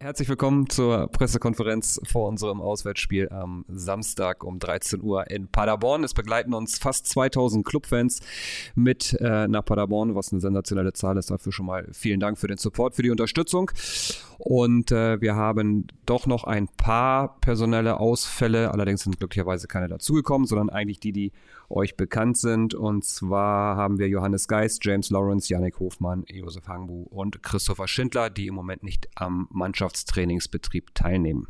Herzlich 0.00 0.28
willkommen 0.28 0.70
zur 0.70 1.08
Pressekonferenz 1.08 2.00
vor 2.06 2.28
unserem 2.28 2.60
Auswärtsspiel 2.60 3.30
am 3.30 3.64
Samstag 3.66 4.44
um 4.44 4.60
13 4.60 5.02
Uhr 5.02 5.28
in 5.28 5.48
Paderborn. 5.48 6.04
Es 6.04 6.14
begleiten 6.14 6.54
uns 6.54 6.78
fast 6.78 7.08
2000 7.08 7.66
Clubfans 7.66 8.20
mit 8.76 9.14
äh, 9.20 9.48
nach 9.48 9.64
Paderborn, 9.64 10.14
was 10.14 10.30
eine 10.30 10.40
sensationelle 10.40 10.92
Zahl 10.92 11.16
ist. 11.16 11.32
Dafür 11.32 11.50
schon 11.50 11.66
mal 11.66 11.88
vielen 11.90 12.20
Dank 12.20 12.38
für 12.38 12.46
den 12.46 12.58
Support, 12.58 12.94
für 12.94 13.02
die 13.02 13.10
Unterstützung. 13.10 13.72
Und 14.38 14.92
äh, 14.92 15.20
wir 15.20 15.34
haben 15.34 15.88
doch 16.06 16.28
noch 16.28 16.44
ein 16.44 16.68
paar 16.68 17.40
personelle 17.40 17.98
Ausfälle. 17.98 18.70
Allerdings 18.70 19.02
sind 19.02 19.18
glücklicherweise 19.18 19.66
keine 19.66 19.88
dazugekommen, 19.88 20.46
sondern 20.46 20.70
eigentlich 20.70 21.00
die, 21.00 21.10
die 21.10 21.32
euch 21.68 21.96
bekannt 21.96 22.36
sind. 22.38 22.72
Und 22.72 23.04
zwar 23.04 23.76
haben 23.76 23.98
wir 23.98 24.08
Johannes 24.08 24.46
Geist, 24.46 24.84
James 24.84 25.10
Lawrence, 25.10 25.52
Yannick 25.52 25.80
Hofmann, 25.80 26.24
Josef 26.28 26.68
Hangbu 26.68 27.02
und 27.10 27.42
Christopher 27.42 27.88
Schindler, 27.88 28.30
die 28.30 28.46
im 28.46 28.54
Moment 28.54 28.84
nicht 28.84 29.08
am 29.16 29.48
Mannschaftstrainingsbetrieb 29.88 30.94
teilnehmen. 30.94 31.46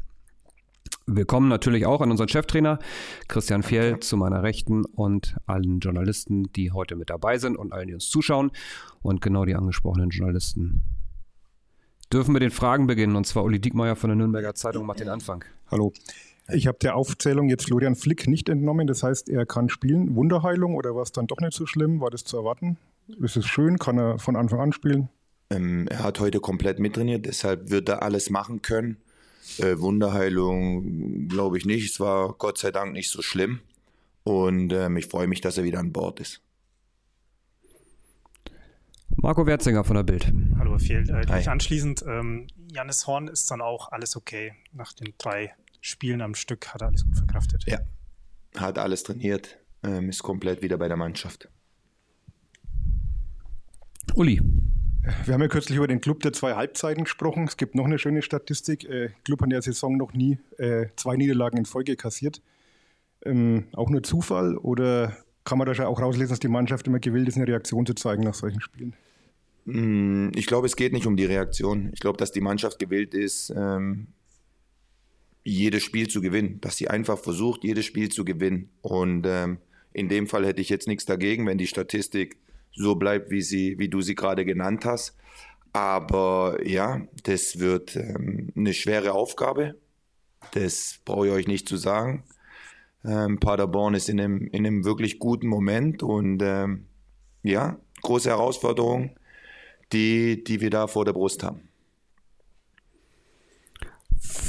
Willkommen 1.06 1.48
natürlich 1.48 1.86
auch 1.86 2.00
an 2.00 2.12
unseren 2.12 2.28
Cheftrainer 2.28 2.78
Christian 3.26 3.64
Fjell 3.64 3.98
zu 3.98 4.16
meiner 4.16 4.44
Rechten 4.44 4.84
und 4.84 5.36
allen 5.46 5.80
Journalisten, 5.80 6.52
die 6.52 6.70
heute 6.70 6.94
mit 6.94 7.10
dabei 7.10 7.38
sind 7.38 7.56
und 7.56 7.72
allen, 7.72 7.88
die 7.88 7.94
uns 7.94 8.08
zuschauen. 8.08 8.52
Und 9.02 9.20
genau 9.22 9.44
die 9.44 9.56
angesprochenen 9.56 10.10
Journalisten 10.10 10.82
dürfen 12.12 12.32
wir 12.32 12.40
den 12.40 12.52
Fragen 12.52 12.86
beginnen. 12.86 13.16
Und 13.16 13.26
zwar 13.26 13.42
Uli 13.42 13.60
Diekmeyer 13.60 13.96
von 13.96 14.10
der 14.10 14.16
Nürnberger 14.16 14.54
Zeitung 14.54 14.86
macht 14.86 15.00
den 15.00 15.08
Anfang. 15.08 15.44
Hallo. 15.70 15.92
Ich 16.50 16.68
habe 16.68 16.78
der 16.80 16.94
Aufzählung 16.94 17.48
jetzt 17.48 17.64
Florian 17.64 17.96
Flick 17.96 18.28
nicht 18.28 18.48
entnommen. 18.48 18.86
Das 18.86 19.02
heißt, 19.02 19.28
er 19.28 19.46
kann 19.46 19.68
spielen. 19.68 20.14
Wunderheilung 20.14 20.76
oder 20.76 20.94
war 20.94 21.02
es 21.02 21.10
dann 21.10 21.26
doch 21.26 21.40
nicht 21.40 21.54
so 21.54 21.66
schlimm? 21.66 22.00
War 22.00 22.10
das 22.10 22.22
zu 22.22 22.36
erwarten? 22.36 22.78
Ist 23.20 23.36
es 23.36 23.46
schön? 23.46 23.78
Kann 23.78 23.98
er 23.98 24.18
von 24.20 24.36
Anfang 24.36 24.60
an 24.60 24.72
spielen? 24.72 25.08
Ähm, 25.50 25.88
er 25.88 26.02
hat 26.02 26.20
heute 26.20 26.40
komplett 26.40 26.78
mittrainiert, 26.78 27.24
deshalb 27.26 27.70
wird 27.70 27.88
er 27.88 28.02
alles 28.02 28.30
machen 28.30 28.62
können. 28.62 28.98
Äh, 29.58 29.78
Wunderheilung 29.78 31.28
glaube 31.28 31.56
ich 31.56 31.64
nicht. 31.64 31.90
Es 31.90 32.00
war 32.00 32.34
Gott 32.34 32.58
sei 32.58 32.70
Dank 32.70 32.92
nicht 32.92 33.10
so 33.10 33.22
schlimm. 33.22 33.60
Und 34.24 34.72
ähm, 34.74 34.98
ich 34.98 35.06
freue 35.06 35.26
mich, 35.26 35.40
dass 35.40 35.56
er 35.56 35.64
wieder 35.64 35.78
an 35.78 35.92
Bord 35.92 36.20
ist. 36.20 36.42
Marco 39.16 39.46
Werzinger 39.46 39.84
von 39.84 39.96
der 39.96 40.02
Bild. 40.02 40.30
Hallo, 40.58 40.78
Herr 40.78 41.28
äh. 41.30 41.48
Anschließend, 41.48 42.04
ähm, 42.06 42.46
Janis 42.70 43.06
Horn 43.06 43.26
ist 43.26 43.50
dann 43.50 43.62
auch 43.62 43.90
alles 43.90 44.16
okay. 44.16 44.52
Nach 44.72 44.92
den 44.92 45.14
drei 45.16 45.54
Spielen 45.80 46.20
am 46.20 46.34
Stück 46.34 46.68
hat 46.68 46.82
er 46.82 46.88
alles 46.88 47.04
gut 47.04 47.16
verkraftet. 47.16 47.64
Ja, 47.66 47.80
hat 48.56 48.78
alles 48.78 49.02
trainiert, 49.02 49.58
ähm, 49.82 50.10
ist 50.10 50.22
komplett 50.22 50.62
wieder 50.62 50.76
bei 50.76 50.88
der 50.88 50.96
Mannschaft. 50.96 51.48
Uli. 54.14 54.40
Wir 55.24 55.34
haben 55.34 55.40
ja 55.40 55.48
kürzlich 55.48 55.76
über 55.76 55.86
den 55.86 56.00
Club 56.00 56.20
der 56.20 56.32
zwei 56.32 56.54
Halbzeiten 56.54 57.04
gesprochen. 57.04 57.44
Es 57.44 57.56
gibt 57.56 57.74
noch 57.74 57.84
eine 57.84 57.98
schöne 57.98 58.22
Statistik. 58.22 58.84
Äh, 58.84 59.10
Club 59.24 59.40
hat 59.40 59.46
in 59.46 59.50
der 59.50 59.62
Saison 59.62 59.96
noch 59.96 60.12
nie 60.12 60.38
äh, 60.58 60.86
zwei 60.96 61.16
Niederlagen 61.16 61.56
in 61.56 61.64
Folge 61.64 61.96
kassiert. 61.96 62.42
Ähm, 63.24 63.64
auch 63.72 63.90
nur 63.90 64.02
Zufall 64.02 64.56
oder 64.56 65.16
kann 65.44 65.58
man 65.58 65.66
da 65.66 65.74
schon 65.74 65.86
auch 65.86 66.00
rauslesen, 66.00 66.30
dass 66.30 66.40
die 66.40 66.48
Mannschaft 66.48 66.86
immer 66.86 66.98
gewillt 66.98 67.28
ist, 67.28 67.36
eine 67.36 67.46
Reaktion 67.46 67.86
zu 67.86 67.94
zeigen 67.94 68.22
nach 68.22 68.34
solchen 68.34 68.60
Spielen? 68.60 68.94
Mm, 69.64 70.30
ich 70.34 70.46
glaube, 70.46 70.66
es 70.66 70.76
geht 70.76 70.92
nicht 70.92 71.06
um 71.06 71.16
die 71.16 71.24
Reaktion. 71.24 71.90
Ich 71.92 72.00
glaube, 72.00 72.18
dass 72.18 72.32
die 72.32 72.40
Mannschaft 72.40 72.78
gewillt 72.78 73.14
ist, 73.14 73.52
ähm, 73.56 74.08
jedes 75.42 75.82
Spiel 75.82 76.08
zu 76.08 76.20
gewinnen. 76.20 76.60
Dass 76.60 76.76
sie 76.76 76.88
einfach 76.88 77.18
versucht, 77.18 77.64
jedes 77.64 77.86
Spiel 77.86 78.10
zu 78.10 78.24
gewinnen. 78.24 78.70
Und 78.82 79.26
ähm, 79.26 79.58
in 79.92 80.08
dem 80.08 80.26
Fall 80.26 80.46
hätte 80.46 80.60
ich 80.60 80.68
jetzt 80.68 80.86
nichts 80.86 81.06
dagegen, 81.06 81.46
wenn 81.46 81.58
die 81.58 81.66
Statistik 81.66 82.36
so 82.78 82.94
bleibt, 82.94 83.30
wie, 83.30 83.42
sie, 83.42 83.78
wie 83.78 83.88
du 83.88 84.00
sie 84.00 84.14
gerade 84.14 84.44
genannt 84.44 84.84
hast. 84.84 85.16
Aber 85.72 86.58
ja, 86.64 87.02
das 87.24 87.58
wird 87.58 87.96
ähm, 87.96 88.50
eine 88.56 88.72
schwere 88.72 89.12
Aufgabe. 89.12 89.74
Das 90.52 91.00
brauche 91.04 91.26
ich 91.26 91.32
euch 91.32 91.48
nicht 91.48 91.68
zu 91.68 91.76
sagen. 91.76 92.24
Ähm, 93.04 93.38
Paderborn 93.38 93.94
ist 93.94 94.08
in 94.08 94.20
einem, 94.20 94.46
in 94.48 94.66
einem 94.66 94.84
wirklich 94.84 95.18
guten 95.18 95.46
Moment 95.46 96.02
und 96.02 96.42
ähm, 96.42 96.86
ja, 97.42 97.78
große 98.02 98.30
Herausforderung 98.30 99.18
die, 99.92 100.44
die 100.44 100.60
wir 100.60 100.70
da 100.70 100.86
vor 100.86 101.04
der 101.04 101.12
Brust 101.12 101.42
haben. 101.42 101.67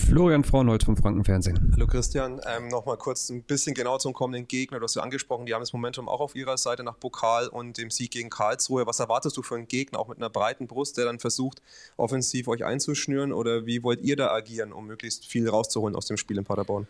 Florian 0.09 0.43
Frauenholz 0.43 0.85
vom 0.85 0.97
Frankenfernsehen. 0.97 1.71
Hallo 1.75 1.85
Christian, 1.85 2.41
ähm, 2.47 2.67
nochmal 2.67 2.97
kurz 2.97 3.29
ein 3.29 3.43
bisschen 3.43 3.75
genau 3.75 3.99
zum 3.99 4.13
kommenden 4.13 4.47
Gegner. 4.47 4.79
Du 4.79 4.85
hast 4.85 4.95
ja 4.95 5.03
angesprochen, 5.03 5.45
die 5.45 5.53
haben 5.53 5.61
das 5.61 5.71
Momentum 5.71 6.09
auch 6.09 6.19
auf 6.19 6.35
ihrer 6.35 6.57
Seite 6.57 6.83
nach 6.83 6.99
Pokal 6.99 7.47
und 7.47 7.77
dem 7.77 7.91
Sieg 7.91 8.09
gegen 8.09 8.31
Karlsruhe. 8.31 8.87
Was 8.87 8.99
erwartest 8.99 9.37
du 9.37 9.43
für 9.43 9.53
einen 9.53 9.67
Gegner, 9.67 9.99
auch 9.99 10.07
mit 10.07 10.17
einer 10.17 10.31
breiten 10.31 10.65
Brust, 10.65 10.97
der 10.97 11.05
dann 11.05 11.19
versucht, 11.19 11.61
offensiv 11.95 12.47
euch 12.47 12.65
einzuschnüren? 12.65 13.31
Oder 13.31 13.67
wie 13.67 13.83
wollt 13.83 14.01
ihr 14.01 14.15
da 14.15 14.31
agieren, 14.31 14.73
um 14.73 14.87
möglichst 14.87 15.27
viel 15.27 15.47
rauszuholen 15.47 15.95
aus 15.95 16.07
dem 16.07 16.17
Spiel 16.17 16.39
in 16.39 16.43
Paderborn? 16.43 16.87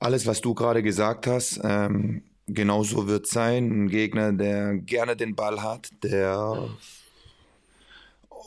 Alles, 0.00 0.26
was 0.26 0.40
du 0.40 0.52
gerade 0.52 0.82
gesagt 0.82 1.28
hast, 1.28 1.60
ähm, 1.62 2.22
genau 2.48 2.82
so 2.82 3.06
wird 3.06 3.26
es 3.26 3.30
sein. 3.30 3.84
Ein 3.84 3.88
Gegner, 3.88 4.32
der 4.32 4.74
gerne 4.78 5.14
den 5.14 5.36
Ball 5.36 5.62
hat, 5.62 5.90
der 6.02 6.70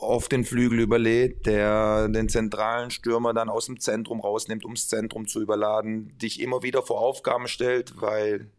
auf 0.02 0.28
den 0.28 0.44
Flügel 0.44 0.80
überlädt, 0.80 1.46
der 1.46 2.08
den 2.08 2.28
zentralen 2.28 2.90
Stürmer 2.90 3.32
dann 3.32 3.48
aus 3.48 3.66
dem 3.66 3.80
Zentrum 3.80 4.20
rausnimmt, 4.20 4.64
um 4.64 4.74
das 4.74 4.88
Zentrum 4.88 5.26
zu 5.26 5.40
überladen, 5.40 6.16
dich 6.18 6.40
immer 6.40 6.62
wieder 6.62 6.82
vor 6.82 7.00
Aufgaben 7.00 7.48
stellt, 7.48 8.00
weil 8.00 8.50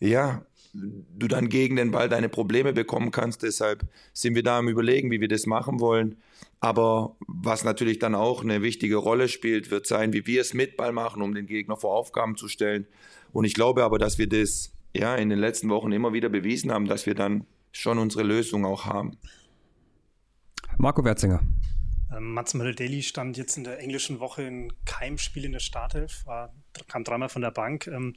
ja, 0.00 0.44
du 0.72 1.28
dann 1.28 1.48
gegen 1.48 1.76
den 1.76 1.90
Ball 1.90 2.08
deine 2.08 2.28
Probleme 2.28 2.72
bekommen 2.72 3.10
kannst. 3.10 3.42
Deshalb 3.42 3.82
sind 4.12 4.34
wir 4.34 4.42
da 4.42 4.58
am 4.58 4.68
Überlegen, 4.68 5.10
wie 5.10 5.20
wir 5.20 5.28
das 5.28 5.46
machen 5.46 5.80
wollen. 5.80 6.16
Aber 6.60 7.16
was 7.26 7.64
natürlich 7.64 7.98
dann 7.98 8.14
auch 8.14 8.42
eine 8.42 8.62
wichtige 8.62 8.96
Rolle 8.96 9.28
spielt, 9.28 9.70
wird 9.70 9.86
sein, 9.86 10.12
wie 10.12 10.26
wir 10.26 10.40
es 10.40 10.54
mit 10.54 10.76
Ball 10.76 10.92
machen, 10.92 11.22
um 11.22 11.34
den 11.34 11.46
Gegner 11.46 11.76
vor 11.76 11.94
Aufgaben 11.94 12.36
zu 12.36 12.48
stellen. 12.48 12.86
Und 13.32 13.44
ich 13.44 13.54
glaube 13.54 13.84
aber, 13.84 13.98
dass 13.98 14.18
wir 14.18 14.28
das 14.28 14.72
ja 14.94 15.16
in 15.16 15.28
den 15.28 15.38
letzten 15.38 15.68
Wochen 15.70 15.92
immer 15.92 16.12
wieder 16.12 16.28
bewiesen 16.28 16.72
haben, 16.72 16.86
dass 16.86 17.06
wir 17.06 17.14
dann 17.14 17.46
schon 17.72 17.98
unsere 17.98 18.24
Lösung 18.24 18.64
auch 18.64 18.84
haben. 18.86 19.16
Marco 20.80 21.04
Werzinger. 21.04 21.42
Ähm, 22.10 22.32
Mats 22.32 22.54
Möller-Daly 22.54 23.02
stand 23.02 23.36
jetzt 23.36 23.58
in 23.58 23.64
der 23.64 23.80
englischen 23.80 24.18
Woche 24.18 24.44
in 24.44 24.72
keinem 24.86 25.18
Spiel 25.18 25.44
in 25.44 25.52
der 25.52 25.60
Startelf, 25.60 26.24
war, 26.24 26.54
kam 26.88 27.04
dreimal 27.04 27.28
von 27.28 27.42
der 27.42 27.50
Bank. 27.50 27.86
Ähm, 27.86 28.14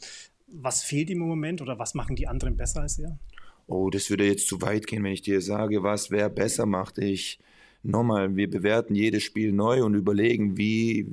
was 0.47 0.81
fehlt 0.81 1.09
ihm 1.09 1.21
im 1.21 1.27
Moment 1.27 1.61
oder 1.61 1.77
was 1.77 1.93
machen 1.93 2.15
die 2.15 2.25
anderen 2.25 2.55
besser 2.55 2.81
als 2.81 2.97
er? 2.99 3.19
Oh, 3.67 3.89
das 3.89 4.09
würde 4.09 4.25
jetzt 4.25 4.47
zu 4.47 4.61
weit 4.61 4.87
gehen, 4.87 5.03
wenn 5.03 5.11
ich 5.11 5.21
dir 5.21 5.41
sage, 5.41 5.83
was 5.83 6.09
wer 6.09 6.29
besser 6.29 6.65
macht. 6.65 6.99
Ich 6.99 7.37
nochmal, 7.81 8.33
wir 8.37 8.49
bewerten 8.49 8.95
jedes 8.95 9.23
Spiel 9.23 9.51
neu 9.51 9.83
und 9.83 9.93
überlegen, 9.93 10.55
wie, 10.55 11.05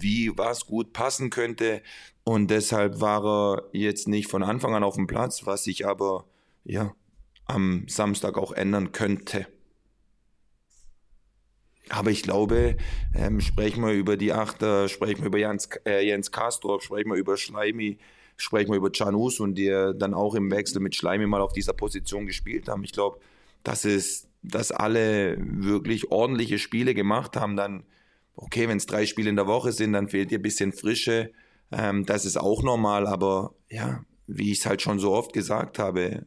wie 0.00 0.36
was 0.36 0.66
gut 0.66 0.92
passen 0.92 1.30
könnte. 1.30 1.82
Und 2.24 2.50
deshalb 2.50 3.00
war 3.00 3.24
er 3.24 3.64
jetzt 3.72 4.08
nicht 4.08 4.28
von 4.28 4.42
Anfang 4.42 4.74
an 4.74 4.82
auf 4.82 4.96
dem 4.96 5.06
Platz, 5.06 5.46
was 5.46 5.62
sich 5.62 5.86
aber 5.86 6.24
ja 6.64 6.96
am 7.44 7.84
Samstag 7.86 8.36
auch 8.36 8.50
ändern 8.50 8.90
könnte. 8.90 9.46
Aber 11.90 12.10
ich 12.10 12.22
glaube, 12.22 12.76
ähm, 13.14 13.40
sprechen 13.40 13.84
wir 13.84 13.92
über 13.92 14.16
die 14.16 14.32
Achter, 14.32 14.88
sprechen 14.88 15.20
wir 15.20 15.26
über 15.26 15.38
Jens, 15.38 15.68
äh, 15.86 16.06
Jens 16.06 16.30
Kastorp, 16.30 16.82
sprechen 16.82 17.10
wir 17.10 17.16
über 17.16 17.36
Schleimi, 17.36 17.98
sprechen 18.36 18.70
wir 18.70 18.76
über 18.76 18.90
Canus 18.90 19.40
und 19.40 19.54
die 19.56 19.68
dann 19.96 20.14
auch 20.14 20.34
im 20.34 20.50
Wechsel 20.50 20.80
mit 20.80 20.94
Schleimi 20.94 21.26
mal 21.26 21.40
auf 21.40 21.52
dieser 21.52 21.72
Position 21.72 22.26
gespielt 22.26 22.68
haben. 22.68 22.84
Ich 22.84 22.92
glaube, 22.92 23.20
dass 23.64 23.84
es, 23.84 24.28
dass 24.42 24.70
alle 24.70 25.36
wirklich 25.38 26.10
ordentliche 26.10 26.58
Spiele 26.58 26.94
gemacht 26.94 27.36
haben, 27.36 27.56
dann, 27.56 27.84
okay, 28.36 28.68
wenn 28.68 28.78
es 28.78 28.86
drei 28.86 29.06
Spiele 29.06 29.30
in 29.30 29.36
der 29.36 29.46
Woche 29.46 29.72
sind, 29.72 29.92
dann 29.92 30.08
fehlt 30.08 30.30
dir 30.30 30.38
ein 30.38 30.42
bisschen 30.42 30.72
Frische. 30.72 31.32
Ähm, 31.72 32.06
das 32.06 32.24
ist 32.24 32.36
auch 32.36 32.62
normal, 32.62 33.06
aber 33.06 33.54
ja, 33.68 34.04
wie 34.26 34.52
ich 34.52 34.60
es 34.60 34.66
halt 34.66 34.82
schon 34.82 34.98
so 34.98 35.12
oft 35.12 35.32
gesagt 35.32 35.78
habe, 35.78 36.26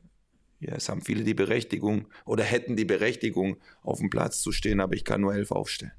ja, 0.62 0.76
es 0.76 0.90
haben 0.90 1.02
viele 1.02 1.24
die 1.24 1.34
Berechtigung 1.34 2.08
oder 2.24 2.44
hätten 2.44 2.76
die 2.76 2.86
Berechtigung, 2.86 3.58
auf 3.82 3.98
dem 4.00 4.10
Platz 4.10 4.42
zu 4.42 4.52
stehen, 4.52 4.80
aber 4.80 4.94
ich 4.94 5.04
kann 5.04 5.22
nur 5.22 5.34
elf 5.34 5.52
aufstellen. 5.52 5.92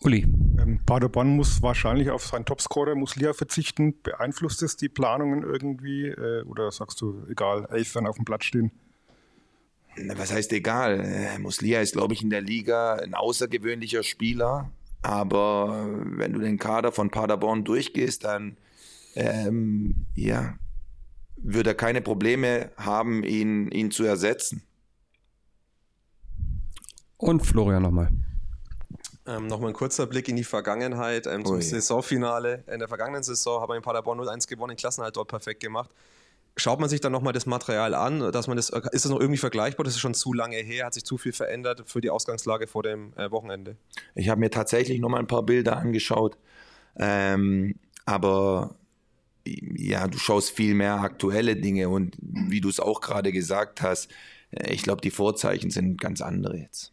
Uli. 0.00 0.22
Ähm, 0.22 0.80
Paderborn 0.84 1.36
muss 1.36 1.62
wahrscheinlich 1.62 2.10
auf 2.10 2.26
seinen 2.26 2.44
Topscorer 2.44 2.94
Muslia 2.94 3.32
verzichten. 3.32 4.00
Beeinflusst 4.02 4.62
es 4.62 4.76
die 4.76 4.88
Planungen 4.88 5.42
irgendwie? 5.42 6.08
Äh, 6.08 6.42
oder 6.44 6.70
sagst 6.70 7.00
du, 7.00 7.26
egal, 7.30 7.66
elf 7.70 7.92
dann 7.92 8.06
auf 8.06 8.16
dem 8.16 8.24
Platz 8.24 8.44
stehen? 8.44 8.70
Was 10.14 10.32
heißt 10.32 10.52
egal? 10.52 11.00
Äh, 11.00 11.38
Muslia 11.38 11.80
ist, 11.80 11.92
glaube 11.92 12.14
ich, 12.14 12.22
in 12.22 12.30
der 12.30 12.42
Liga 12.42 12.94
ein 12.94 13.14
außergewöhnlicher 13.14 14.02
Spieler. 14.02 14.70
Aber 15.02 15.86
wenn 16.04 16.32
du 16.32 16.40
den 16.40 16.58
Kader 16.58 16.92
von 16.92 17.10
Paderborn 17.10 17.64
durchgehst, 17.64 18.24
dann 18.24 18.56
ähm, 19.14 20.06
ja, 20.14 20.54
würde 21.44 21.70
er 21.70 21.74
keine 21.74 22.00
Probleme 22.00 22.70
haben, 22.76 23.22
ihn, 23.22 23.70
ihn 23.70 23.90
zu 23.90 24.04
ersetzen. 24.04 24.62
Und 27.18 27.46
Florian 27.46 27.82
nochmal. 27.82 28.10
Ähm, 29.26 29.46
Nochmal 29.46 29.70
ein 29.70 29.74
kurzer 29.74 30.06
Blick 30.06 30.28
in 30.28 30.36
die 30.36 30.44
Vergangenheit, 30.44 31.26
ähm, 31.26 31.44
zum 31.44 31.56
oh, 31.56 31.60
Saisonfinale. 31.60 32.64
In 32.66 32.78
der 32.78 32.88
vergangenen 32.88 33.22
Saison 33.22 33.60
haben 33.60 33.70
wir 33.70 33.76
in 33.76 33.82
Paderborn 33.82 34.20
0-1 34.20 34.48
gewonnen, 34.48 34.70
den 34.70 34.76
Klassenhalt 34.76 35.16
dort 35.16 35.28
perfekt 35.28 35.60
gemacht. 35.60 35.90
schaut 36.56 36.80
man 36.80 36.88
sich 36.88 37.00
dann 37.00 37.12
nochmal 37.12 37.32
das 37.32 37.46
Material 37.46 37.94
an, 37.94 38.32
dass 38.32 38.46
man 38.46 38.56
das, 38.56 38.70
ist 38.70 39.04
das 39.04 39.10
noch 39.10 39.20
irgendwie 39.20 39.38
vergleichbar? 39.38 39.84
Das 39.84 39.94
ist 39.94 40.00
schon 40.00 40.14
zu 40.14 40.32
lange 40.32 40.56
her, 40.56 40.86
hat 40.86 40.94
sich 40.94 41.04
zu 41.04 41.16
viel 41.16 41.32
verändert 41.32 41.84
für 41.86 42.00
die 42.00 42.10
Ausgangslage 42.10 42.66
vor 42.66 42.82
dem 42.82 43.14
äh, 43.16 43.30
Wochenende. 43.30 43.76
Ich 44.14 44.28
habe 44.28 44.40
mir 44.40 44.50
tatsächlich 44.50 45.00
nochmal 45.00 45.20
ein 45.20 45.26
paar 45.26 45.42
Bilder 45.42 45.76
angeschaut, 45.78 46.36
ähm, 46.96 47.76
aber 48.04 48.76
ja, 49.44 50.08
du 50.08 50.18
schaust 50.18 50.50
viel 50.50 50.74
mehr 50.74 51.00
aktuelle 51.00 51.56
Dinge 51.56 51.88
und 51.88 52.16
wie 52.20 52.60
du 52.60 52.68
es 52.68 52.80
auch 52.80 53.00
gerade 53.00 53.32
gesagt 53.32 53.82
hast, 53.82 54.08
ich 54.50 54.82
glaube, 54.82 55.00
die 55.00 55.10
Vorzeichen 55.10 55.70
sind 55.70 56.00
ganz 56.00 56.20
andere 56.20 56.58
jetzt. 56.58 56.92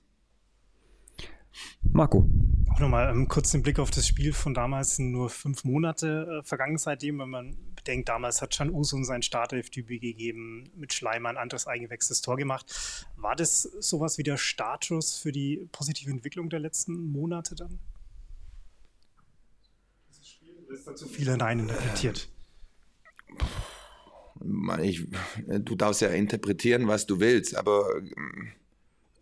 Marco. 1.83 2.27
Auch 2.73 2.79
nochmal 2.79 3.11
ähm, 3.11 3.27
kurz 3.27 3.51
den 3.51 3.61
Blick 3.63 3.79
auf 3.79 3.91
das 3.91 4.07
Spiel 4.07 4.33
von 4.33 4.53
damals, 4.53 4.95
sind 4.95 5.11
nur 5.11 5.29
fünf 5.29 5.63
Monate 5.65 6.39
äh, 6.39 6.47
vergangen 6.47 6.77
seitdem, 6.77 7.19
wenn 7.19 7.29
man 7.29 7.57
bedenkt, 7.75 8.07
damals 8.07 8.41
hat 8.41 8.55
Can 8.55 8.69
Usun 8.69 9.03
sein 9.03 9.21
Startelf-Debüt 9.21 10.01
gegeben, 10.01 10.71
mit 10.75 10.93
Schleimer 10.93 11.29
ein 11.29 11.37
anderes 11.37 11.67
eingewechseltes 11.67 12.21
Tor 12.21 12.37
gemacht. 12.37 13.05
War 13.17 13.35
das 13.35 13.63
sowas 13.63 14.17
wie 14.17 14.23
der 14.23 14.37
Status 14.37 15.17
für 15.17 15.31
die 15.31 15.67
positive 15.71 16.11
Entwicklung 16.11 16.49
der 16.49 16.59
letzten 16.59 17.11
Monate 17.11 17.55
dann? 17.55 17.79
Dieses 20.09 20.27
Spiel 20.29 20.55
ist 20.69 20.87
da 20.87 20.95
zu 20.95 21.07
viel 21.07 21.29
hineininterpretiert? 21.29 22.29
Ich, 24.81 25.07
du 25.47 25.75
darfst 25.75 26.01
ja 26.01 26.09
interpretieren, 26.09 26.87
was 26.87 27.05
du 27.05 27.19
willst, 27.19 27.55
aber 27.55 27.85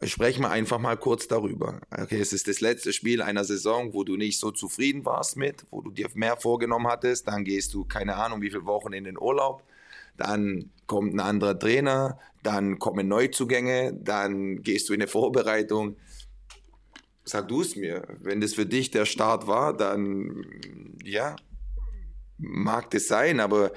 sprechen 0.04 0.44
wir 0.44 0.50
einfach 0.50 0.80
mal 0.80 0.96
kurz 0.96 1.28
darüber. 1.28 1.82
Okay, 1.92 2.20
es 2.20 2.32
ist 2.32 2.48
das 2.48 2.62
letzte 2.62 2.94
Spiel 2.94 3.22
einer 3.22 3.44
Saison, 3.44 3.94
wo 3.94 4.04
du 4.04 4.16
nicht 4.16 4.40
so 4.40 4.52
zufrieden 4.52 5.06
warst 5.06 5.36
mit, 5.36 5.66
wo 5.72 5.82
du 5.82 5.92
dir 5.92 6.08
mehr 6.14 6.38
vorgenommen 6.38 6.88
hattest. 6.88 7.28
Dann 7.28 7.44
gehst 7.44 7.74
du, 7.74 7.84
keine 7.84 8.16
Ahnung, 8.16 8.42
wie 8.42 8.50
viele 8.50 8.66
Wochen 8.66 8.94
in 8.94 9.04
den 9.04 9.18
Urlaub. 9.18 9.64
Dann 10.16 10.70
kommt 10.88 11.14
ein 11.14 11.20
anderer 11.20 11.58
Trainer, 11.58 12.20
dann 12.44 12.80
kommen 12.80 13.08
Neuzugänge, 13.08 13.94
dann 13.94 14.62
gehst 14.64 14.90
du 14.90 14.94
in 14.94 15.02
eine 15.02 15.08
Vorbereitung. 15.08 15.98
Sag 17.26 17.48
du 17.48 17.62
es 17.62 17.76
mir. 17.76 18.04
Wenn 18.22 18.42
das 18.42 18.54
für 18.54 18.66
dich 18.66 18.92
der 18.92 19.06
Start 19.06 19.48
war, 19.48 19.76
dann 19.76 20.46
ja, 21.04 21.36
mag 22.40 22.90
das 22.92 23.08
sein, 23.08 23.40
aber 23.40 23.72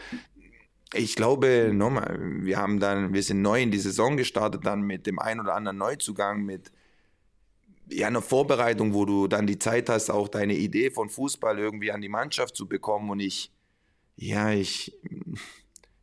ich 0.94 1.16
glaube, 1.16 1.70
nochmal, 1.72 2.18
wir 2.20 2.58
haben 2.58 2.78
dann, 2.78 3.12
wir 3.12 3.22
sind 3.22 3.42
neu 3.42 3.62
in 3.62 3.70
die 3.70 3.78
Saison 3.78 4.16
gestartet, 4.16 4.66
dann 4.66 4.82
mit 4.82 5.06
dem 5.06 5.18
ein 5.18 5.40
oder 5.40 5.54
anderen 5.54 5.78
Neuzugang, 5.78 6.44
mit 6.44 6.70
ja, 7.88 8.06
einer 8.06 8.22
Vorbereitung, 8.22 8.94
wo 8.94 9.04
du 9.04 9.26
dann 9.26 9.46
die 9.46 9.58
Zeit 9.58 9.88
hast, 9.88 10.10
auch 10.10 10.28
deine 10.28 10.54
Idee 10.54 10.90
von 10.90 11.08
Fußball 11.08 11.58
irgendwie 11.58 11.92
an 11.92 12.00
die 12.00 12.08
Mannschaft 12.08 12.56
zu 12.56 12.66
bekommen. 12.66 13.10
Und 13.10 13.20
ich, 13.20 13.52
ja, 14.16 14.52
ich, 14.52 14.96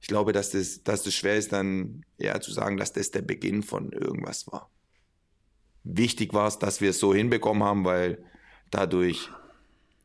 ich 0.01 0.07
glaube, 0.07 0.33
dass 0.33 0.51
das, 0.51 0.83
dass 0.83 1.03
das 1.03 1.13
schwer 1.13 1.37
ist, 1.37 1.53
dann 1.53 2.03
ja 2.17 2.39
zu 2.39 2.51
sagen, 2.51 2.77
dass 2.77 2.93
das 2.93 3.11
der 3.11 3.21
Beginn 3.21 3.63
von 3.63 3.91
irgendwas 3.91 4.47
war. 4.47 4.69
Wichtig 5.83 6.33
war 6.33 6.47
es, 6.47 6.59
dass 6.59 6.81
wir 6.81 6.91
es 6.91 6.99
so 6.99 7.13
hinbekommen 7.13 7.63
haben, 7.63 7.85
weil 7.85 8.23
dadurch 8.69 9.29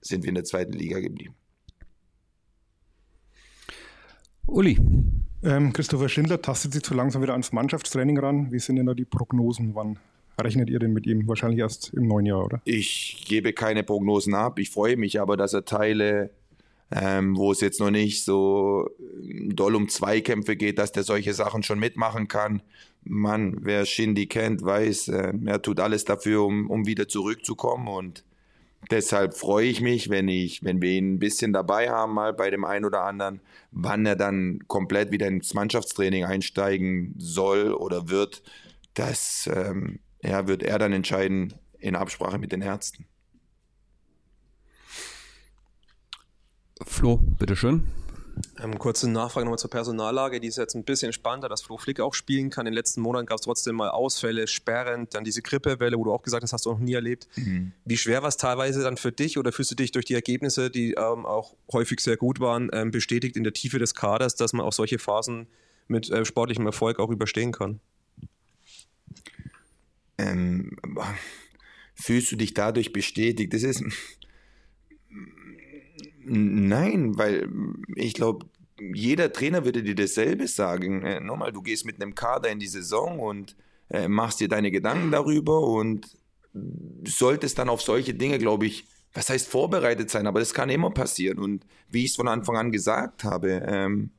sind 0.00 0.22
wir 0.22 0.28
in 0.28 0.36
der 0.36 0.44
zweiten 0.44 0.72
Liga 0.72 1.00
geblieben. 1.00 1.34
Uli. 4.54 4.78
Ähm, 5.42 5.72
Christopher 5.72 6.08
Schindler 6.08 6.40
tastet 6.40 6.74
sich 6.74 6.84
zu 6.84 6.94
langsam 6.94 7.22
wieder 7.22 7.32
ans 7.32 7.50
Mannschaftstraining 7.50 8.18
ran. 8.20 8.52
Wie 8.52 8.60
sind 8.60 8.76
denn 8.76 8.86
da 8.86 8.94
die 8.94 9.04
Prognosen? 9.04 9.74
Wann 9.74 9.98
rechnet 10.40 10.70
ihr 10.70 10.78
denn 10.78 10.92
mit 10.92 11.06
ihm? 11.06 11.26
Wahrscheinlich 11.26 11.58
erst 11.58 11.92
im 11.92 12.06
neuen 12.06 12.26
Jahr, 12.26 12.44
oder? 12.44 12.62
Ich 12.64 13.24
gebe 13.26 13.52
keine 13.52 13.82
Prognosen 13.82 14.32
ab. 14.34 14.60
Ich 14.60 14.70
freue 14.70 14.96
mich 14.96 15.20
aber, 15.20 15.36
dass 15.36 15.54
er 15.54 15.64
Teile, 15.64 16.30
ähm, 16.92 17.36
wo 17.36 17.50
es 17.50 17.60
jetzt 17.62 17.80
noch 17.80 17.90
nicht 17.90 18.24
so 18.24 18.88
doll 19.48 19.74
um 19.74 19.88
Zweikämpfe 19.88 20.54
geht, 20.54 20.78
dass 20.78 20.92
der 20.92 21.02
solche 21.02 21.34
Sachen 21.34 21.64
schon 21.64 21.80
mitmachen 21.80 22.28
kann. 22.28 22.62
Mann, 23.02 23.56
wer 23.60 23.84
Shindy 23.84 24.26
kennt, 24.26 24.64
weiß, 24.64 25.08
äh, 25.08 25.32
er 25.46 25.62
tut 25.62 25.80
alles 25.80 26.04
dafür, 26.04 26.44
um, 26.44 26.70
um 26.70 26.86
wieder 26.86 27.08
zurückzukommen 27.08 27.88
und 27.88 28.22
Deshalb 28.90 29.34
freue 29.34 29.66
ich 29.66 29.81
mich, 29.81 30.10
wenn 30.10 30.28
ich, 30.28 30.62
wenn 30.62 30.82
wir 30.82 30.90
ihn 30.90 31.14
ein 31.14 31.19
bisschen 31.19 31.52
dabei 31.52 31.90
haben, 31.90 32.14
mal 32.14 32.32
bei 32.32 32.50
dem 32.50 32.64
einen 32.64 32.84
oder 32.84 33.04
anderen, 33.04 33.40
wann 33.70 34.04
er 34.06 34.16
dann 34.16 34.60
komplett 34.66 35.10
wieder 35.10 35.26
ins 35.26 35.54
Mannschaftstraining 35.54 36.25
einsteigen 36.25 37.14
soll 37.19 37.72
oder 37.72 38.08
wird. 38.08 38.42
Das 38.94 39.48
ähm, 39.52 40.00
ja, 40.22 40.46
wird 40.46 40.62
er 40.62 40.78
dann 40.78 40.92
entscheiden 40.92 41.54
in 41.78 41.96
Absprache 41.96 42.38
mit 42.38 42.52
den 42.52 42.62
Ärzten. 42.62 43.06
Flo, 46.82 47.16
bitteschön. 47.38 47.84
Ähm, 48.62 48.78
kurze 48.78 49.10
Nachfrage 49.10 49.44
nochmal 49.44 49.58
zur 49.58 49.70
Personallage. 49.70 50.40
Die 50.40 50.48
ist 50.48 50.56
jetzt 50.56 50.75
ein 50.75 50.84
bisschen 50.84 51.12
spannender, 51.12 51.48
dass 51.48 51.62
Flo 51.62 51.76
Flick 51.76 52.00
auch 52.00 52.14
spielen 52.14 52.50
kann. 52.50 52.66
In 52.66 52.72
den 52.72 52.76
letzten 52.76 53.00
Monaten 53.00 53.26
gab 53.26 53.38
es 53.38 53.44
trotzdem 53.44 53.76
mal 53.76 53.90
Ausfälle, 53.90 54.46
Sperren, 54.46 55.08
dann 55.10 55.25
diese 55.25 55.42
Grippewelle, 55.42 55.96
wo 55.96 56.04
du 56.04 56.12
auch 56.12 56.22
gesagt 56.22 56.42
hast, 56.42 56.52
hast 56.52 56.66
du 56.66 56.70
noch 56.70 56.78
nie 56.78 56.94
erlebt. 56.94 57.28
Mhm. 57.36 57.72
Wie 57.84 57.96
schwer 57.96 58.22
war 58.22 58.28
es 58.28 58.36
teilweise 58.36 58.82
dann 58.82 58.96
für 58.96 59.12
dich 59.12 59.38
oder 59.38 59.52
fühlst 59.52 59.70
du 59.70 59.75
dich 59.76 59.92
durch 59.92 60.04
die 60.04 60.14
Ergebnisse, 60.14 60.70
die 60.70 60.92
ähm, 60.92 61.26
auch 61.26 61.54
häufig 61.72 62.00
sehr 62.00 62.16
gut 62.16 62.40
waren, 62.40 62.70
ähm, 62.72 62.90
bestätigt 62.90 63.36
in 63.36 63.44
der 63.44 63.52
Tiefe 63.52 63.78
des 63.78 63.94
Kaders, 63.94 64.34
dass 64.34 64.52
man 64.52 64.64
auch 64.66 64.72
solche 64.72 64.98
Phasen 64.98 65.46
mit 65.87 66.10
äh, 66.10 66.25
sportlichem 66.25 66.66
Erfolg 66.66 66.98
auch 66.98 67.10
überstehen 67.10 67.52
kann? 67.52 67.80
Ähm, 70.19 70.76
fühlst 71.94 72.32
du 72.32 72.37
dich 72.37 72.54
dadurch 72.54 72.92
bestätigt? 72.92 73.52
Das 73.52 73.62
ist 73.62 73.84
Nein, 76.26 77.19
weil 77.19 77.49
ich 77.94 78.15
glaube, 78.15 78.47
jeder 78.79 79.32
Trainer 79.32 79.65
würde 79.65 79.82
dir 79.82 79.94
dasselbe 79.94 80.49
sagen. 80.49 81.03
Äh, 81.03 81.21
nochmal, 81.21 81.53
du 81.53 81.62
gehst 81.62 81.85
mit 81.85 82.00
einem 82.00 82.15
Kader 82.15 82.50
in 82.50 82.59
die 82.59 82.67
Saison 82.67 83.21
und 83.21 83.56
äh, 83.91 84.09
machst 84.09 84.41
dir 84.41 84.49
deine 84.49 84.71
Gedanken 84.71 85.11
darüber 85.11 85.61
und 85.61 86.09
solltest 87.05 87.59
dann 87.59 87.69
auf 87.69 87.82
solche 87.82 88.15
Dinge, 88.15 88.38
glaube 88.38 88.67
ich, 88.67 88.87
was 89.12 89.31
heißt 89.31 89.49
vorbereitet 89.49 90.11
sein, 90.11 90.26
aber 90.26 90.41
das 90.41 90.55
kann 90.55 90.71
immer 90.71 90.91
passieren. 90.91 91.38
Und 91.38 91.65
wie 91.88 92.05
ich 92.05 92.11
es 92.11 92.17
von 92.17 92.29
Anfang 92.29 92.56
an 92.56 92.73
gesagt 92.73 93.25
habe, 93.25 93.62
ähm, 93.67 94.11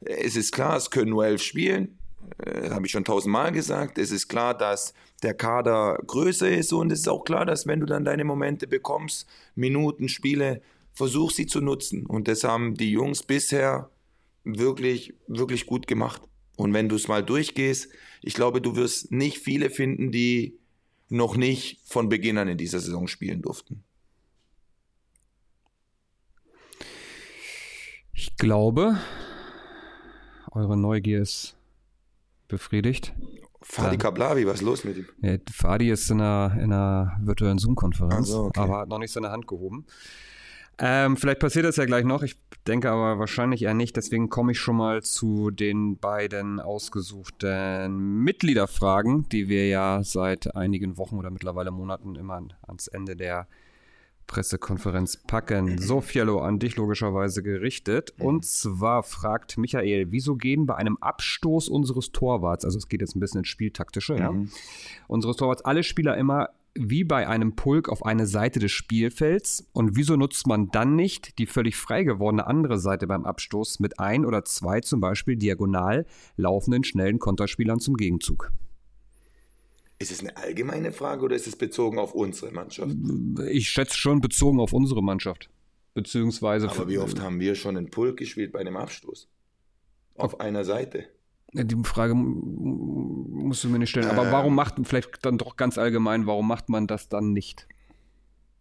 es 0.00 0.36
ist 0.36 0.52
klar, 0.52 0.76
es 0.76 0.90
können 0.90 1.10
nur 1.10 1.26
elf 1.26 1.42
spielen, 1.42 1.98
äh, 2.44 2.70
habe 2.70 2.86
ich 2.86 2.92
schon 2.92 3.04
tausendmal 3.04 3.50
gesagt. 3.52 3.98
Es 3.98 4.10
ist 4.10 4.28
klar, 4.28 4.56
dass 4.56 4.94
der 5.22 5.34
Kader 5.34 5.98
größer 6.06 6.48
ist 6.48 6.72
und 6.72 6.92
es 6.92 7.00
ist 7.00 7.08
auch 7.08 7.24
klar, 7.24 7.44
dass 7.44 7.66
wenn 7.66 7.80
du 7.80 7.86
dann 7.86 8.04
deine 8.04 8.24
Momente 8.24 8.66
bekommst, 8.66 9.26
Minuten, 9.54 10.08
Spiele, 10.08 10.60
versuch 10.96 11.30
sie 11.30 11.46
zu 11.46 11.60
nutzen. 11.60 12.06
Und 12.06 12.26
das 12.26 12.42
haben 12.42 12.74
die 12.74 12.90
Jungs 12.90 13.22
bisher 13.22 13.90
wirklich, 14.44 15.14
wirklich 15.28 15.66
gut 15.66 15.86
gemacht. 15.86 16.22
Und 16.56 16.72
wenn 16.72 16.88
du 16.88 16.96
es 16.96 17.06
mal 17.06 17.22
durchgehst, 17.22 17.90
ich 18.22 18.34
glaube, 18.34 18.60
du 18.62 18.74
wirst 18.76 19.12
nicht 19.12 19.38
viele 19.38 19.68
finden, 19.68 20.10
die 20.10 20.58
noch 21.08 21.36
nicht 21.36 21.80
von 21.84 22.08
Beginn 22.08 22.38
an 22.38 22.48
in 22.48 22.56
dieser 22.56 22.80
Saison 22.80 23.06
spielen 23.06 23.42
durften. 23.42 23.84
Ich 28.14 28.36
glaube, 28.38 28.98
eure 30.50 30.78
Neugier 30.78 31.20
ist 31.20 31.56
befriedigt. 32.48 33.12
Fadi 33.60 33.98
Kablavi, 33.98 34.46
was 34.46 34.56
ist 34.56 34.62
los 34.62 34.84
mit 34.84 34.96
ihm? 34.96 35.06
Ja, 35.20 35.36
Fadi 35.52 35.90
ist 35.90 36.10
in 36.10 36.20
einer, 36.20 36.56
in 36.56 36.72
einer 36.72 37.18
virtuellen 37.20 37.58
Zoom-Konferenz, 37.58 38.14
also, 38.14 38.44
okay. 38.44 38.60
aber 38.60 38.78
hat 38.78 38.88
noch 38.88 38.98
nicht 38.98 39.12
seine 39.12 39.30
Hand 39.30 39.46
gehoben. 39.46 39.84
Ähm, 40.78 41.16
vielleicht 41.16 41.40
passiert 41.40 41.64
das 41.64 41.76
ja 41.76 41.86
gleich 41.86 42.04
noch. 42.04 42.22
Ich 42.22 42.36
denke 42.66 42.90
aber 42.90 43.18
wahrscheinlich 43.18 43.62
eher 43.62 43.74
nicht. 43.74 43.96
Deswegen 43.96 44.28
komme 44.28 44.52
ich 44.52 44.58
schon 44.58 44.76
mal 44.76 45.02
zu 45.02 45.50
den 45.50 45.98
beiden 45.98 46.60
ausgesuchten 46.60 48.22
Mitgliederfragen, 48.22 49.28
die 49.30 49.48
wir 49.48 49.68
ja 49.68 50.02
seit 50.02 50.54
einigen 50.54 50.98
Wochen 50.98 51.16
oder 51.16 51.30
mittlerweile 51.30 51.70
Monaten 51.70 52.16
immer 52.16 52.42
ans 52.66 52.88
Ende 52.88 53.16
der 53.16 53.46
Pressekonferenz 54.26 55.18
packen. 55.26 55.78
So, 55.78 56.00
Fiello, 56.00 56.40
an 56.40 56.58
dich 56.58 56.76
logischerweise 56.76 57.42
gerichtet. 57.42 58.12
Und 58.18 58.44
zwar 58.44 59.02
fragt 59.02 59.56
Michael, 59.56 60.10
wieso 60.10 60.36
gehen 60.36 60.66
bei 60.66 60.74
einem 60.74 60.96
Abstoß 60.98 61.68
unseres 61.68 62.12
Torwarts, 62.12 62.64
also 62.64 62.78
es 62.78 62.88
geht 62.88 63.00
jetzt 63.00 63.16
ein 63.16 63.20
bisschen 63.20 63.38
ins 63.38 63.48
Spieltaktische, 63.48 64.14
mhm. 64.14 64.18
ja, 64.18 64.34
unseres 65.06 65.36
Torwarts 65.36 65.64
alle 65.64 65.84
Spieler 65.84 66.16
immer 66.16 66.50
wie 66.78 67.04
bei 67.04 67.28
einem 67.28 67.56
Pulk 67.56 67.88
auf 67.88 68.04
eine 68.04 68.26
Seite 68.26 68.60
des 68.60 68.72
Spielfelds 68.72 69.68
und 69.72 69.96
wieso 69.96 70.16
nutzt 70.16 70.46
man 70.46 70.70
dann 70.70 70.96
nicht 70.96 71.38
die 71.38 71.46
völlig 71.46 71.76
frei 71.76 72.04
gewordene 72.04 72.46
andere 72.46 72.78
Seite 72.78 73.06
beim 73.06 73.24
Abstoß 73.24 73.80
mit 73.80 73.98
ein 73.98 74.24
oder 74.24 74.44
zwei 74.44 74.80
zum 74.80 75.00
Beispiel 75.00 75.36
diagonal 75.36 76.06
laufenden 76.36 76.84
schnellen 76.84 77.18
Konterspielern 77.18 77.80
zum 77.80 77.96
Gegenzug? 77.96 78.50
Ist 79.98 80.10
es 80.10 80.20
eine 80.20 80.36
allgemeine 80.36 80.92
Frage 80.92 81.24
oder 81.24 81.36
ist 81.36 81.46
es 81.46 81.56
bezogen 81.56 81.98
auf 81.98 82.14
unsere 82.14 82.52
Mannschaft? 82.52 82.94
Ich 83.48 83.70
schätze 83.70 83.96
schon 83.96 84.20
bezogen 84.20 84.60
auf 84.60 84.72
unsere 84.72 85.02
Mannschaft. 85.02 85.48
Beziehungsweise. 85.94 86.68
Aber 86.68 86.88
wie 86.88 86.98
oft 86.98 87.18
haben 87.20 87.40
wir 87.40 87.54
schon 87.54 87.78
einen 87.78 87.90
Pulk 87.90 88.18
gespielt 88.18 88.52
bei 88.52 88.58
einem 88.60 88.76
Abstoß? 88.76 89.28
Auf, 90.16 90.34
auf 90.34 90.40
einer 90.40 90.64
Seite. 90.64 91.06
Die 91.54 91.76
Frage 91.84 92.12
musst 93.46 93.64
du 93.64 93.68
mir 93.68 93.78
nicht 93.78 93.90
stellen. 93.90 94.08
Aber 94.08 94.30
warum 94.30 94.54
macht, 94.54 94.74
vielleicht 94.84 95.24
dann 95.24 95.38
doch 95.38 95.56
ganz 95.56 95.78
allgemein, 95.78 96.26
warum 96.26 96.46
macht 96.46 96.68
man 96.68 96.86
das 96.86 97.08
dann 97.08 97.32
nicht? 97.32 97.66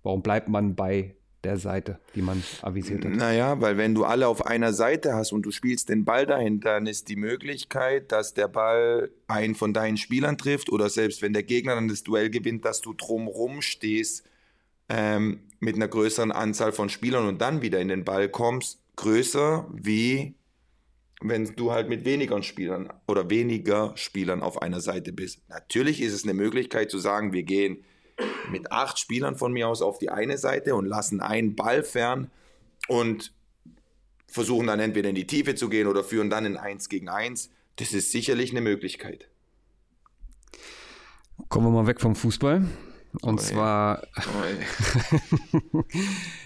Warum 0.03 0.21
bleibt 0.21 0.49
man 0.49 0.75
bei 0.75 1.15
der 1.43 1.57
Seite, 1.57 1.99
die 2.15 2.21
man 2.21 2.43
avisiert 2.61 3.05
hat? 3.05 3.11
Naja, 3.11 3.61
weil 3.61 3.77
wenn 3.77 3.95
du 3.95 4.03
alle 4.03 4.27
auf 4.27 4.45
einer 4.45 4.73
Seite 4.73 5.13
hast 5.13 5.31
und 5.31 5.43
du 5.43 5.51
spielst 5.51 5.89
den 5.89 6.05
Ball 6.05 6.25
dahinter, 6.25 6.73
dann 6.73 6.87
ist 6.87 7.07
die 7.07 7.15
Möglichkeit, 7.15 8.11
dass 8.11 8.33
der 8.33 8.47
Ball 8.47 9.11
einen 9.27 9.55
von 9.55 9.73
deinen 9.73 9.97
Spielern 9.97 10.37
trifft 10.37 10.71
oder 10.71 10.89
selbst 10.89 11.21
wenn 11.21 11.33
der 11.33 11.43
Gegner 11.43 11.75
dann 11.75 11.87
das 11.87 12.03
Duell 12.03 12.29
gewinnt, 12.29 12.65
dass 12.65 12.81
du 12.81 12.93
drumrum 12.93 13.61
stehst 13.61 14.25
ähm, 14.89 15.41
mit 15.59 15.75
einer 15.75 15.87
größeren 15.87 16.31
Anzahl 16.31 16.71
von 16.71 16.89
Spielern 16.89 17.27
und 17.27 17.41
dann 17.41 17.61
wieder 17.61 17.79
in 17.79 17.87
den 17.87 18.03
Ball 18.03 18.29
kommst, 18.29 18.79
größer 18.95 19.67
wie 19.73 20.35
wenn 21.21 21.45
du 21.55 21.71
halt 21.71 21.89
mit 21.89 22.05
weniger 22.05 22.41
Spielern 22.43 22.91
oder 23.07 23.29
weniger 23.29 23.95
Spielern 23.95 24.41
auf 24.41 24.61
einer 24.61 24.81
Seite 24.81 25.13
bist. 25.13 25.41
Natürlich 25.49 26.01
ist 26.01 26.13
es 26.13 26.23
eine 26.23 26.33
Möglichkeit 26.33 26.91
zu 26.91 26.99
sagen, 26.99 27.33
wir 27.33 27.43
gehen 27.43 27.83
mit 28.51 28.71
acht 28.71 28.99
Spielern 28.99 29.35
von 29.35 29.51
mir 29.51 29.67
aus 29.67 29.81
auf 29.81 29.97
die 29.97 30.09
eine 30.09 30.37
Seite 30.37 30.75
und 30.75 30.85
lassen 30.85 31.21
einen 31.21 31.55
Ball 31.55 31.83
fern 31.83 32.29
und 32.87 33.33
versuchen 34.27 34.67
dann 34.67 34.79
entweder 34.79 35.09
in 35.09 35.15
die 35.15 35.27
Tiefe 35.27 35.55
zu 35.55 35.69
gehen 35.69 35.87
oder 35.87 36.03
führen 36.03 36.29
dann 36.29 36.45
in 36.45 36.57
eins 36.57 36.89
gegen 36.89 37.09
eins. 37.09 37.49
Das 37.77 37.93
ist 37.93 38.11
sicherlich 38.11 38.51
eine 38.51 38.61
Möglichkeit. 38.61 39.29
Kommen 41.49 41.67
wir 41.67 41.71
mal 41.71 41.87
weg 41.87 41.99
vom 41.99 42.15
Fußball. 42.15 42.65
Und 43.21 43.39
oh, 43.39 43.43
zwar, 43.43 44.03
oh, 44.17 45.83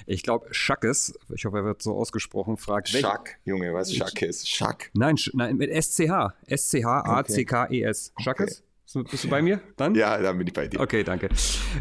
ich 0.05 0.23
glaube, 0.23 0.47
Schackes, 0.51 1.17
ich 1.33 1.45
hoffe, 1.45 1.57
er 1.57 1.65
wird 1.65 1.81
so 1.81 1.95
ausgesprochen, 1.95 2.57
fragt. 2.57 2.89
Schack, 2.89 3.39
Junge, 3.45 3.73
was 3.73 3.93
Schack 3.93 4.21
ist? 4.21 4.49
Schack. 4.49 4.91
Nein, 4.93 5.15
nein, 5.33 5.57
mit 5.57 5.71
SCH. 5.71 6.33
S-C-H-A-C-K-E-S. 6.47 8.13
Schackes? 8.19 8.63
So, 8.85 9.03
bist 9.03 9.23
du 9.23 9.29
bei 9.29 9.43
mir? 9.43 9.61
Dann? 9.77 9.93
Ja, 9.93 10.17
dann 10.17 10.37
bin 10.39 10.47
ich 10.47 10.53
bei 10.53 10.67
dir. 10.67 10.79
Okay, 10.79 11.03
danke. 11.03 11.29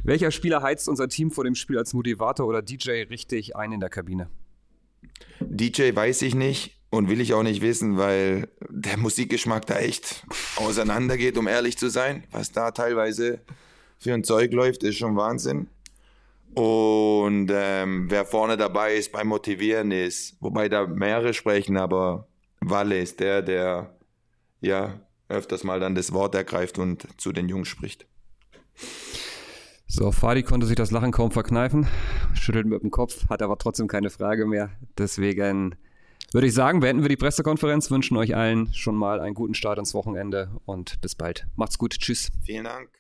Welcher 0.05 0.31
Spieler 0.31 0.63
heizt 0.63 0.89
unser 0.89 1.09
Team 1.09 1.31
vor 1.31 1.45
dem 1.45 1.55
Spiel 1.55 1.79
als 1.79 1.95
Motivator 1.95 2.47
oder 2.47 2.61
DJ 2.61 3.05
richtig 3.09 3.57
ein 3.57 3.73
in 3.73 3.81
der 3.81 3.89
Kabine? 3.89 4.29
DJ 5.41 5.95
weiß 5.95 6.21
ich 6.23 6.35
nicht 6.35 6.79
und 6.91 7.09
will 7.09 7.23
ich 7.23 7.33
auch 7.33 7.43
nicht 7.43 7.63
wissen, 7.63 7.97
weil 7.97 8.49
der 8.69 8.99
Musikgeschmack 8.99 9.67
da 9.67 9.79
echt 9.79 10.23
auseinandergeht, 10.57 11.39
um 11.39 11.49
ehrlich 11.49 11.79
zu 11.79 11.89
sein. 11.89 12.25
Was 12.31 12.53
da 12.53 12.73
teilweise 12.73 13.41
für 13.99 14.15
ein 14.15 14.25
Zeug 14.25 14.53
läuft, 14.53 14.83
ist 14.83 14.99
schon 14.99 15.17
Wahnsinn. 15.17 15.69
Und 16.55 17.51
ähm, 17.53 18.11
wer 18.11 18.25
vorne 18.25 18.57
dabei 18.57 18.97
ist 18.97 19.13
beim 19.13 19.29
Motivieren 19.29 19.93
ist, 19.93 20.37
wobei 20.41 20.69
da 20.69 20.87
mehrere 20.87 21.35
sprechen, 21.35 21.77
aber 21.77 22.27
Walle 22.61 22.99
ist 22.99 23.21
der, 23.21 23.43
der 23.43 23.95
ja 24.61 25.01
öfters 25.29 25.63
mal 25.63 25.79
dann 25.79 25.95
das 25.95 26.13
Wort 26.13 26.35
ergreift 26.35 26.79
und 26.79 27.07
zu 27.21 27.33
den 27.33 27.49
Jungs 27.49 27.69
spricht. 27.69 28.07
So, 29.87 30.13
Fadi 30.13 30.43
konnte 30.43 30.67
sich 30.67 30.77
das 30.77 30.91
Lachen 30.91 31.13
kaum 31.13 31.31
verkneifen, 31.31 31.87
schüttelt 32.35 32.67
mit 32.67 32.83
dem 32.83 32.91
Kopf, 32.91 33.29
hat 33.29 33.43
aber 33.43 33.57
trotzdem 33.59 33.89
keine 33.89 34.11
Frage 34.11 34.47
mehr. 34.47 34.71
Deswegen 34.97 35.77
würde 36.33 36.47
ich 36.47 36.55
sagen, 36.55 36.81
beenden 36.81 37.03
wir 37.03 37.09
die 37.09 37.17
Pressekonferenz, 37.17 37.91
wünschen 37.91 38.17
euch 38.17 38.37
allen 38.37 38.73
schon 38.75 38.97
mal 38.97 39.21
einen 39.21 39.35
guten 39.35 39.55
Start 39.55 39.79
ins 39.79 39.95
Wochenende 39.95 40.51
und 40.67 41.01
bis 41.01 41.15
bald. 41.15 41.47
Macht's 41.57 41.79
gut, 41.79 41.99
tschüss. 41.99 42.31
Vielen 42.45 42.65
Dank. 42.65 42.91